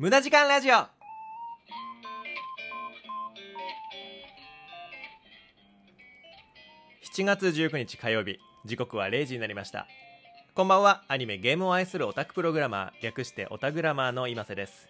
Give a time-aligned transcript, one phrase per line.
[0.00, 0.76] 無駄時間ラジオ。
[0.76, 0.86] 7
[7.26, 9.86] 月19日火曜日時刻は0時になりました。
[10.54, 14.88] こんばんはアニメゲームを愛するオタクプログラマー略してオタグラマーの今瀬です。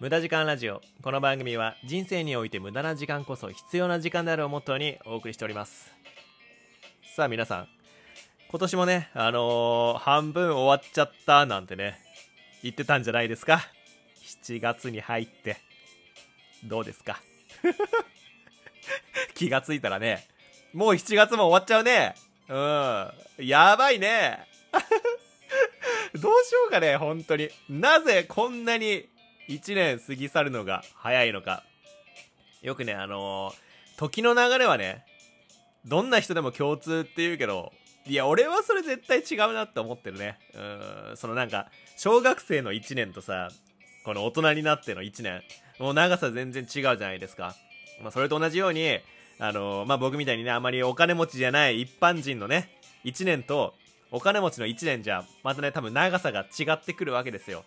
[0.00, 5.92] 無駄時間ラジオこの番組は人生において無駄な時間こそ必要な時間であるをモットーにお送りしております。
[7.14, 7.68] さあ皆さん
[8.50, 11.98] 今年もねあのー半分終わっちゃったなんてね
[12.62, 13.60] 言ってたんじゃないですか？
[14.44, 15.56] 7月に入って
[16.64, 17.20] どうですか？
[19.34, 20.26] 気がついたらね
[20.72, 22.14] もう7月も終わっちゃうね。
[22.48, 22.54] う
[23.42, 23.46] ん。
[23.46, 24.46] やばいね。
[26.14, 27.48] どうしようかね本当に。
[27.68, 29.08] なぜこんなに
[29.48, 31.64] 1年過ぎ去るのが早いのか。
[32.62, 35.04] よくねあのー時の流れはね
[35.84, 37.72] どんな人でも共通って言うけど
[38.06, 40.38] いや俺はそれ絶対違うなって思ってるね。
[40.54, 41.16] うん。
[41.16, 43.48] そのなんか小学生の1年とさ
[44.08, 45.42] この大人になっての1年。
[45.78, 47.54] もう長さ全然違うじゃないですか、
[48.00, 49.00] まあ、それと同じように
[49.38, 52.70] あのーまあ僕みたいにねあまりお金持ちじゃない一般人のね
[53.04, 53.74] 1年と
[54.10, 57.66] お金持ちの1年じゃまたね多分長さが違ってくるわけですよ。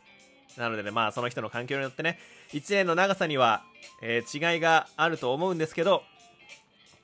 [0.57, 2.19] なのでねまあその人の環境によってね
[2.53, 3.63] 1年の長さには、
[4.01, 6.03] えー違いがあると思うんですけど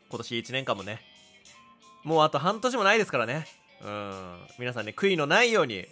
[0.10, 1.00] 今年1年間もね
[2.04, 3.46] もうあと半年もないですからね。
[3.84, 4.48] うん。
[4.58, 5.88] 皆さんね悔いのないように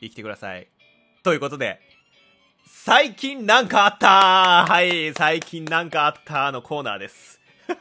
[0.00, 0.66] 生きてください。
[1.22, 1.97] ということで
[2.70, 4.66] 最近なんかあった。
[4.70, 7.40] はい最近なんかあったのコーナーです。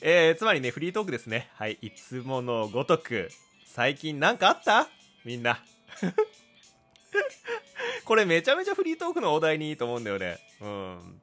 [0.00, 1.50] えー、つまりねフリートークですね。
[1.54, 3.28] はいいつものごとく。
[3.66, 4.88] 最近なんかあった？
[5.24, 5.62] みんな。
[8.06, 10.38] これめちゃめちゃフリートークのお題にいいと思うんだよね。
[10.62, 11.20] うん。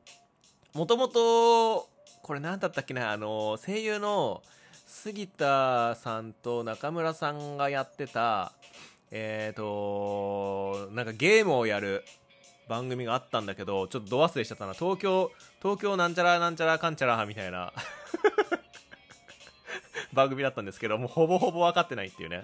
[0.75, 1.89] もともと
[2.21, 3.11] これ何だったっけな？
[3.11, 4.43] あの声優の
[4.85, 8.51] 杉田さんと中村さんがやってた
[9.11, 12.03] えっ、となんかゲームをやる
[12.67, 14.73] 番組があったんだけどちょっとど忘れしちゃったな。
[14.73, 17.71] 東京東京なんちゃらなんちゃらかんちゃらみたいな。
[20.13, 22.43] 番組だったんですけどもうほぼほぼ分かってないっていうね、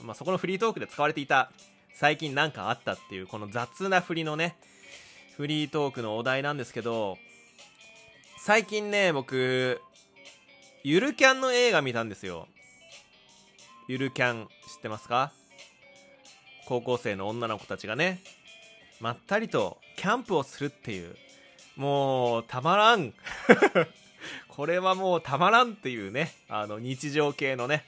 [0.00, 0.06] うん。
[0.06, 1.50] まあ、そこのフリートークで使われていた
[1.94, 4.58] 最近なんかあったっていうこの雑な振りのね
[5.36, 7.16] フリートークのお題なんですけど
[8.38, 9.80] 最近ね僕
[10.82, 12.48] ゆるキャンの映画見たんですよ。
[13.88, 15.32] ゆるキャン知ってますか？
[16.70, 18.20] 高校生の女の子たちがね
[19.00, 21.16] まったりとキャンプをするっていう
[21.74, 23.12] もうたまらん。
[24.46, 27.84] これはもうたまらんっていうねあの日常系のね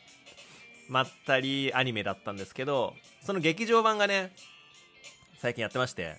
[0.89, 4.35] まったりアニメだったんですけどその劇場版がね
[5.39, 6.17] 最近やってまして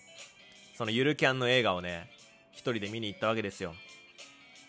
[0.77, 2.09] そのゆるキャンの映画をね
[2.53, 3.75] 一人で見に行ったわけですよ。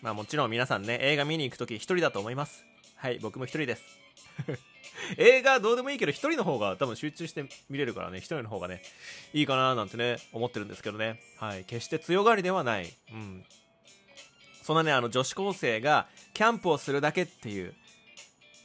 [0.01, 2.65] まあもちろん皆さんね映画見に行く時一人だと思います。
[2.97, 4.04] はい僕も一人です。
[5.17, 8.81] 映画どうでもいいけど一人の方が多分集中して見れるからね一人の方がね
[9.33, 11.19] いいかななんてね思ってるんですけどね。
[11.37, 11.65] はい。
[11.65, 12.91] 決して強がりではない。
[13.11, 13.45] うん。
[14.61, 17.75] そんなねあの女子高生がキャンプをするだけっていう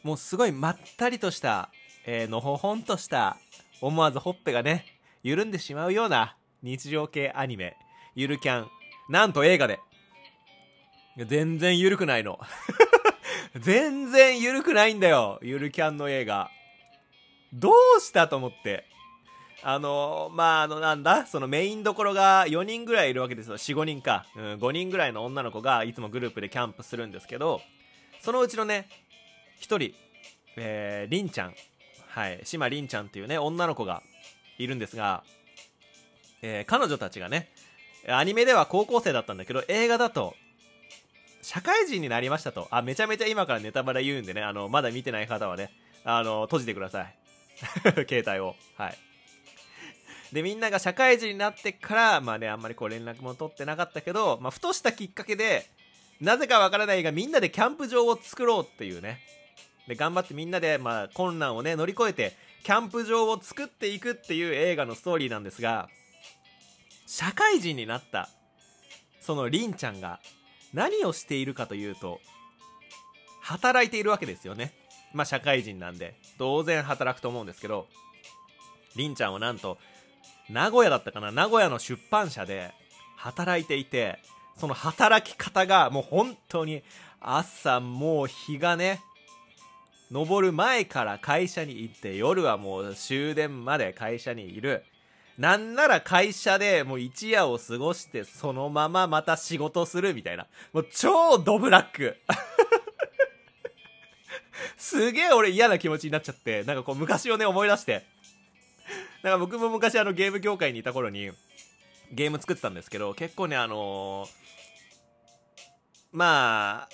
[0.02, 1.70] もうすごいまったりとした、
[2.06, 3.36] えーのほほんとした
[3.80, 4.86] 思わずほっぺがね
[5.22, 7.76] 緩んでしまうような日常系アニメ。
[8.14, 8.68] ゆるキャン。
[9.08, 9.80] なんと映画で。
[11.16, 12.38] 全然ゆるくないの。
[13.58, 15.40] 全然ゆるくないんだよ。
[15.42, 16.50] ゆるキャンの映画。
[17.52, 18.84] どうしたと思って。
[19.62, 21.26] あのまああのなんだ？
[21.26, 23.56] そのメインどころが4人ぐらいいるわけですよ。
[23.56, 27.60] 45人か、うん、5人ぐらいの女の子がいつもグループでキャンプするんですけど
[28.20, 28.88] そのうちのね
[29.60, 29.94] 1人
[30.56, 31.54] えー、りんちゃん。
[32.08, 32.40] はい。
[32.44, 34.02] 島りんちゃんっていうね女の子が
[34.58, 35.24] いるんですが、
[36.42, 37.50] えー彼女たちがね
[38.08, 40.34] アニメでは高校生だったんだけど映画だと
[41.42, 42.68] 社会人になりましたと。
[42.70, 44.42] あめちゃめちゃ今からネタバレ言うんでね。
[44.42, 45.70] あのまだ見てない方はね
[46.04, 47.14] あの閉じてください。
[48.08, 48.56] 携帯を。
[48.76, 48.98] はい。
[50.32, 55.68] でみんなが社会人になってからまあねあんまりこう連絡も取ってなかったけど、まあ、ふとしたきっかけで
[56.20, 59.20] なぜかわからないがみんなでキャンプ場を作ろうっていうね。
[59.88, 65.88] で頑張ってみんなで、まあ、困難をね乗り越えてキャンプ場を作っていくっていう映画のストーリーなんですが
[67.06, 68.28] 社会人になった
[69.20, 70.20] そのりんちゃんが
[70.72, 72.20] 何をしているかというと
[73.40, 74.72] 働いているわけですよね。
[75.12, 77.88] まあ社会人なんで当然働くと思うんですけど
[78.96, 79.78] りんちゃんはなんと
[80.48, 82.72] 名古屋だったかな名古屋の出版社で
[83.16, 84.18] 働いていて
[84.56, 86.82] その働き方がもう本当に
[87.20, 89.00] 朝もう日がね
[90.12, 94.84] 昇る前から会社に行って夜はもう終電まで会社にいる。
[95.40, 100.46] なんなら会社でもう一夜を過ごしてそのまままた仕事するみたいな。
[100.74, 102.18] もう超ドブラック。
[104.76, 106.62] すげえ俺嫌な気持ちになっちゃって。
[106.64, 108.04] なんかこう昔をね思い出して。
[109.22, 111.30] か僕も昔あのゲーム業界にいた頃に
[112.12, 114.28] ゲーム作ってたんですけど結構ねあのー
[116.12, 116.88] まあ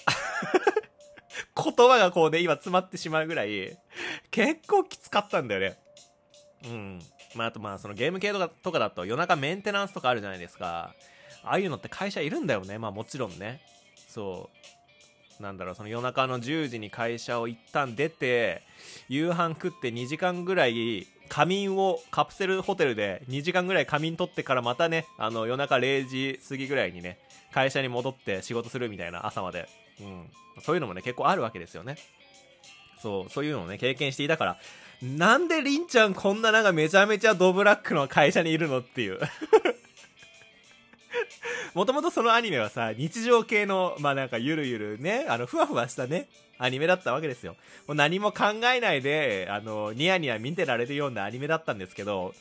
[1.61, 3.77] 言葉がこうね今詰まってしまうぐらい
[4.31, 5.79] 結構きつかったんだよね。
[6.65, 7.16] うん。
[7.37, 10.95] まああとまあそのゲーム系とかとかだと夜中メンテナンスとかあるじゃないですか。
[11.45, 12.79] ああいうのって会社いるんだよね。
[12.79, 13.61] まあもちろんね。
[14.09, 14.57] そう。
[15.43, 18.63] なんだろうその夜中の10時に会社を一旦出て
[19.09, 27.19] 夕飯食って2時間ぐらい仮眠をカプセルホテルで2時間ぐらい仮眠取ってからまたねあの夜中0時過ぎぐらいにね
[27.53, 29.69] 会社に戻って仕事するみたいな朝まで、
[30.01, 30.31] うん、
[30.63, 31.97] そういうのもね結構あるわけですよね。
[33.03, 34.57] そうそういうのをね経験していたから
[35.03, 39.21] なんでりんちゃんこんななんかめちゃめちゃドブラックの会社にいるのっていう
[41.75, 46.29] もともとそのアニメはさ、日常系の、まあなんかゆるゆるね、あの、ふわふわしたね、
[46.59, 47.55] アニメだったわけですよ。
[47.87, 48.45] もう何も考
[48.75, 52.35] えないで、あの、ニヤニヤ見てられるようなアニメだったんですけど、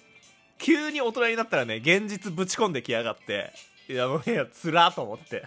[0.57, 3.51] 急に大人になったらね、現実ぶち込んできやがって、
[3.89, 5.43] いや、もういや、つらーと思って。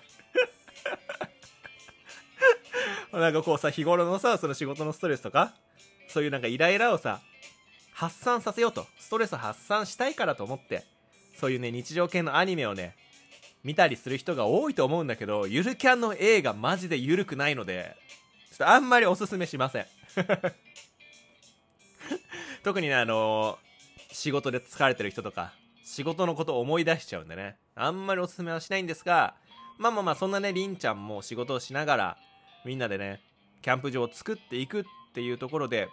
[3.12, 5.54] なんかこうさ、日頃のさ、その仕事のストレスとか、
[6.08, 7.20] そういうなんかイライラをさ、
[7.92, 10.84] 発散させようと、ストレス発散したいからと思って、
[11.38, 12.96] そういうね、日常系のアニメをね、
[13.64, 17.96] 見たりする人が多いと思うんだけど、ゆるキャンの映画マジでゆるくないので、
[18.50, 19.86] ちょっとあんまりおすすめしません。
[22.64, 25.52] 特にね、あのー、仕事で疲れてる人とか、
[25.84, 29.34] 仕事のことを思い出しちゃうんでね、あんまりおすすめはしないんですが、
[29.78, 32.18] まあまあまあ、そんなね、りんちゃんも仕事をしながら、
[32.64, 33.20] みんなでね、
[33.62, 34.84] キャンプ場を作っていくっ
[35.14, 35.88] ていうところで、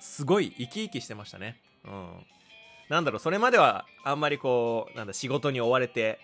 [0.00, 1.60] すごい生き生きしてましたね。
[1.84, 2.26] うん。
[2.88, 6.18] なんだろう、それまではあんまりこう、なんだ、仕事に追われて、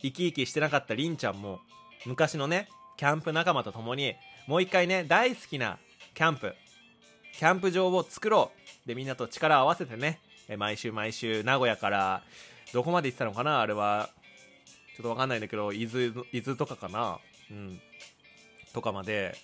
[0.00, 1.60] 生き生きしてなかったりんちゃんも、
[2.04, 4.14] 昔のね、キャンプ仲間と共に、
[4.46, 5.78] もう一回ね、大好きな
[6.14, 6.54] キャンプ、
[7.32, 8.52] キャンプ場を作ろ
[8.84, 8.88] う。
[8.88, 10.20] で、みんなと力を合わせてね、
[10.58, 12.22] 毎週毎週、名古屋から、
[12.72, 14.10] どこまで行ってたのかなあれは、
[14.96, 17.18] ちょっとわかんないんだけど、伊豆、伊豆とかかな
[17.50, 17.80] うん。
[18.72, 19.36] とかまで、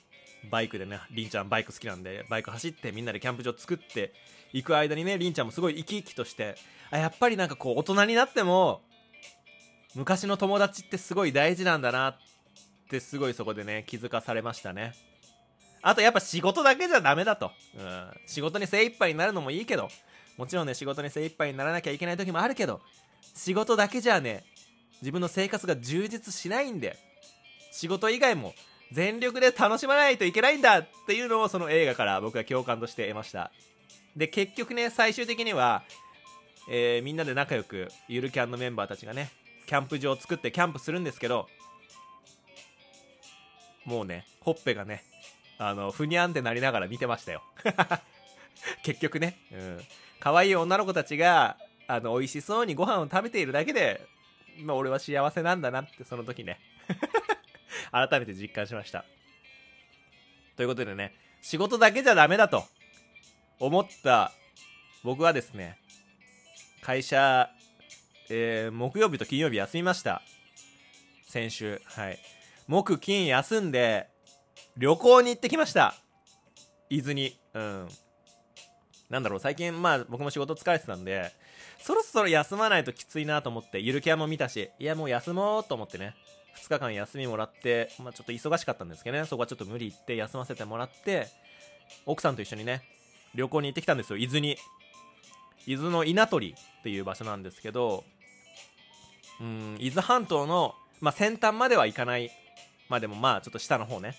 [0.48, 4.14] バイクでね、りんちゃんバイク好きなんで、バイク走ってみんなでキャンプ場作って
[4.52, 6.56] いく間にね、りんちゃんもすごい生き生きとして、
[6.90, 8.82] あ、やっぱりなんかこう大人になっても、
[9.94, 12.16] 昔の友達ってすごい大事なんだなっ
[12.88, 14.94] てすごいそこでね、気づかされましたね。
[15.82, 17.52] あとやっぱ仕事だけじゃダメだと。
[17.78, 18.10] うん。
[18.26, 19.88] 仕事に精一杯になるのもいいけど、
[20.36, 22.80] もちろんね、仕事に精一杯にならなきゃいけない時もあるけど、
[23.34, 24.44] 仕事だけじゃね、
[25.00, 26.98] 自分の生活が充実しないんで、
[27.72, 28.54] 仕事以外も
[28.92, 33.52] 全力で楽しまないといけないんだっていうのをその映画から僕は共感として得ました。
[34.16, 35.82] で結局ね最終的には、
[36.68, 39.30] えー、みんなで仲良くゆるキャンのメンバーたちがね
[39.66, 41.48] キャンプ場を作ってキャンプするんですけど
[43.84, 45.04] もうねほっぺがね
[45.58, 47.42] あのふにゃんってなりながら見てましたよ。
[48.82, 49.80] 結局ねうん。
[50.18, 54.00] 可愛い女の子たちがあの美味しそうにご飯を食べているだけで
[54.58, 56.58] まあ俺は幸せなんだなってその時ね。
[57.92, 59.04] 改めて実感しました。
[60.56, 62.64] ということでね、仕事だけじゃダメだと
[63.58, 64.32] 思った
[65.02, 65.78] 僕はですね、
[66.82, 67.50] 会社、
[68.28, 70.22] えー、木曜日と金曜日休みました。
[71.26, 71.80] 先週。
[71.84, 72.18] はい。
[72.66, 74.08] 木、金休んで、
[74.76, 75.94] 旅行に行ってきました。
[76.90, 77.38] 伊豆に。
[77.54, 77.88] うん。
[79.08, 81.32] なんだろう、最近、まあ、僕も仕事疲れてたんで、
[81.82, 86.14] そろそろ休まないときついなと思って、ゆるキャンも見たし、いや、もう休もうと思ってね、
[86.56, 91.28] 2日間休みもらって、まあ、ちょっと忙しかったんですけどね、そこはちょっと無理言って休ませてもらって、
[92.06, 92.82] 奥さんと一緒にね、
[93.34, 94.56] 旅行に行ってきたんですよ、伊豆に。
[95.66, 98.04] 伊豆の稲取っていう場所なんですけど、
[99.40, 102.30] うん、伊豆半島の、まあ、先端までは行かない、
[102.88, 104.14] まあでもまあちょっと下の方ね。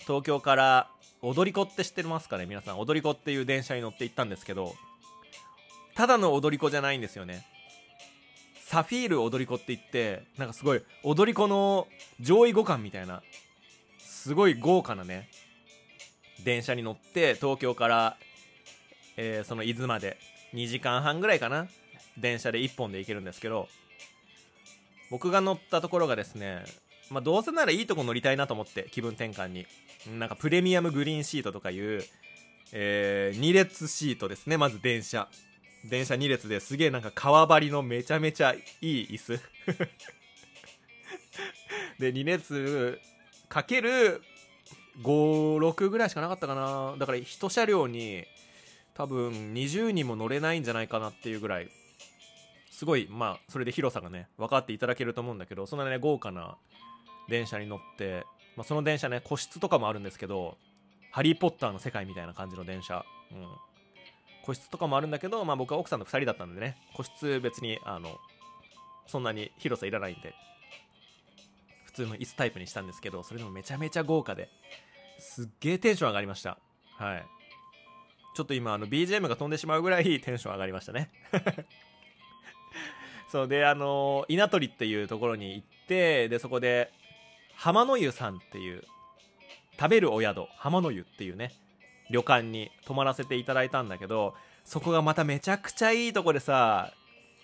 [0.00, 0.88] 東京から
[1.20, 2.78] 踊り子って知ってますかね皆さん。
[2.78, 4.74] 踊り子っていう電車に乗って行ったんですけど、
[5.94, 7.44] ただの踊り子じゃないんですよね。
[8.66, 11.86] サフィール踊り子って言ってなんかすごい踊り子の
[12.18, 13.22] 上位互換みたいな
[14.00, 15.28] すごい豪華なね
[16.44, 18.16] 電車に乗って東京から、
[19.16, 20.18] えー、その伊豆まで
[20.52, 21.68] 2時間半ぐらいかな
[22.18, 23.68] 電車で1本で行けるんですけど
[25.12, 26.64] 僕が乗ったところがですね
[27.08, 29.66] まあどうせならいいとこ乗りたいなと思って気分転換に。
[30.18, 32.04] なんかプレミアムグリーンシートとかいう、
[32.72, 35.28] えー、2列シートですねまず電車。
[35.88, 39.40] 電車2列ですげえなんか革張りのめちゃめちゃいい椅子。
[41.98, 43.00] で2列
[43.48, 44.22] かける
[45.02, 46.96] 56ぐらいしかなかったかな。
[46.98, 48.24] だから1車両に
[48.94, 51.70] 多分20人も乗れないんじゃないかなっていうぐらい。
[52.76, 56.58] すごいまあそれで広さがね分かっていただけると思うんだけどそんなね豪華な
[57.26, 60.58] 電車に乗って、まあ、その電車ね個室とかもあるんですけど
[61.10, 63.46] ハリー・ポッターの世界みたいな感じの電車、うん、
[64.46, 68.16] 個室とかもあるんだけど、まあ僕は奥さんと2人だったんでね、個室別に、あの、
[69.08, 70.34] そんなに広さいらないんで、
[71.84, 74.48] 普通の椅子タイプにしたんですけど、それでもめちゃめちゃ豪華で、
[75.18, 76.58] すっげえテンション上がりました。
[76.96, 77.26] はい。
[78.36, 81.10] ちょっと今、あの、BGM が飛んでしまうぐらい テンション上がりましたね。
[83.32, 86.92] そうで、あの、稲取っていうところに行って、で、そこで、
[87.56, 88.84] 浜の湯さんっていう、
[89.78, 91.52] 食べるお宿、浜の湯っていうね、
[92.10, 94.34] 旅館に泊まらせていただいたんだけど、
[94.64, 96.92] そこがまためちゃくちゃいいとこでさ、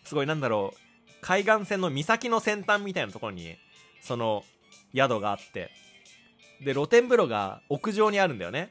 [0.04, 0.78] すごいなんだろう、
[1.20, 3.56] 海岸線の岬の先端みたいなところに、
[4.02, 4.44] その
[4.94, 5.70] 宿があって、
[6.64, 8.70] で、露天風呂が屋上にあるんだよね。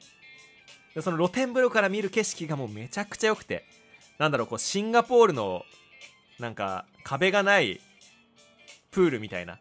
[0.95, 3.65] で、その露天風呂から見る景色がもうめちゃくちゃ良くて、
[4.17, 5.63] なんだろう、こう、シンガポールの、
[6.39, 7.79] なんか、壁がない
[8.91, 9.59] プールみたいな、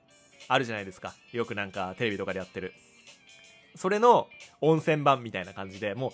[0.48, 1.14] あるじゃないですか。
[1.32, 2.74] よくなんかテレビとかでやってる。
[3.74, 4.28] それの
[4.60, 6.12] 温泉版みたいな感じで、もう、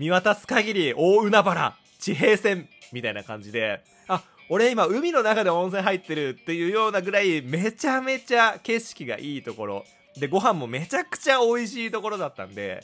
[0.00, 9.84] 見渡す限り大海原、地平線みたいな感じで、あ、俺今海の中で温泉入ってるっていうようなぐらいめちゃめちゃ景色がいいところ。
[10.16, 12.82] で、ご飯もめちゃくちゃ美味しいところだったんで、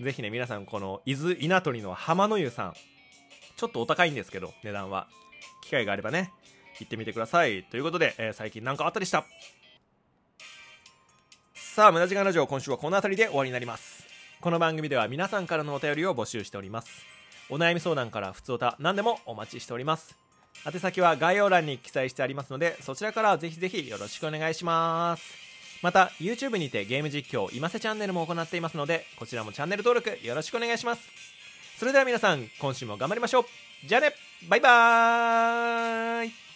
[0.00, 2.74] ぜひね、皆さんこの伊豆稲取の浜の湯さん、
[3.56, 5.08] ちょっとお高いんですけど、値段は。
[5.62, 6.32] 機会があればね、
[6.80, 7.62] 行ってみてください。
[7.64, 9.26] ということで、えー、最近何かあったでした？
[11.78, 14.04] さあ、無駄時間ラジオ今週はこの辺りで終わりになります。
[14.40, 16.88] この番組では皆さんからのお便りを募集しております。
[17.48, 20.16] お悩み相談から普通歌何でもお待ちしております。
[20.66, 25.22] 宛先は概要欄に記載してありますので、そちらからぜひぜひよろしくお願いします。
[25.80, 31.02] また、YouTube にてゲーム実況、今瀬チャンネルも行っていますので、こちらもチャンネル登録よろしくお願いします。
[31.78, 33.44] それでは皆さん、今週も頑張りましょう
[33.86, 34.14] じゃあね
[34.48, 36.47] バイバーイ